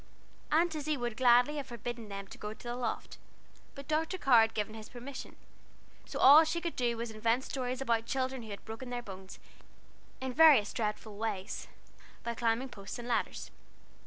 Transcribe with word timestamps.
Aunt 0.51 0.73
Izzie 0.73 0.97
would 0.97 1.15
gladly 1.15 1.57
have 1.57 1.67
forbidden 1.67 2.09
them 2.09 2.25
to 2.29 2.37
go 2.39 2.55
the 2.55 2.75
loft, 2.75 3.19
but 3.75 3.87
Dr. 3.87 4.17
Carr 4.17 4.41
had 4.41 4.55
given 4.55 4.73
his 4.73 4.89
permission, 4.89 5.35
so 6.07 6.17
all 6.17 6.43
she 6.43 6.59
could 6.59 6.75
do 6.75 6.97
was 6.97 7.09
to 7.11 7.15
invent 7.17 7.43
stories 7.43 7.81
about 7.81 8.07
children 8.07 8.41
who 8.41 8.49
had 8.49 8.65
broken 8.65 8.89
their 8.89 9.03
bones 9.03 9.37
in 10.19 10.33
various 10.33 10.73
dreadful 10.73 11.17
ways, 11.17 11.67
by 12.23 12.33
climbing 12.33 12.69
posts 12.69 12.97
and 12.97 13.07
ladders. 13.07 13.51